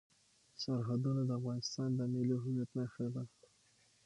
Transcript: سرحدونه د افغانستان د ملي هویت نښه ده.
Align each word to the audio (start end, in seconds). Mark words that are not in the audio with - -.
سرحدونه 0.61 1.21
د 1.25 1.29
افغانستان 1.39 1.89
د 1.95 2.01
ملي 2.13 2.37
هویت 2.43 2.69
نښه 2.77 3.07
ده. 3.13 3.23